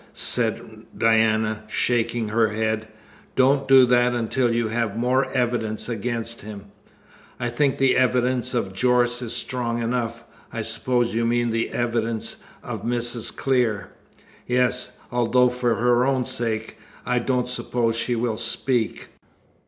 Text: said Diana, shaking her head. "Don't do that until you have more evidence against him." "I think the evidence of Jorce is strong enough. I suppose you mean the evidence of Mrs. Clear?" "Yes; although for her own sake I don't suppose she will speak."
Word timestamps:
said 0.15 0.61
Diana, 0.97 1.63
shaking 1.67 2.29
her 2.29 2.47
head. 2.47 2.87
"Don't 3.35 3.67
do 3.67 3.85
that 3.85 4.15
until 4.15 4.51
you 4.51 4.69
have 4.69 4.97
more 4.97 5.29
evidence 5.31 5.87
against 5.87 6.41
him." 6.41 6.65
"I 7.39 7.49
think 7.49 7.77
the 7.77 7.95
evidence 7.95 8.55
of 8.55 8.73
Jorce 8.73 9.21
is 9.21 9.33
strong 9.33 9.79
enough. 9.79 10.23
I 10.51 10.63
suppose 10.63 11.13
you 11.13 11.23
mean 11.23 11.51
the 11.51 11.69
evidence 11.69 12.43
of 12.63 12.81
Mrs. 12.83 13.37
Clear?" 13.37 13.91
"Yes; 14.47 14.97
although 15.11 15.49
for 15.49 15.75
her 15.75 16.03
own 16.07 16.25
sake 16.25 16.79
I 17.05 17.19
don't 17.19 17.47
suppose 17.47 17.95
she 17.95 18.15
will 18.15 18.37
speak." 18.37 19.09